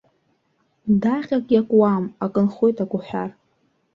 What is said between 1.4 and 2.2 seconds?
иакуама,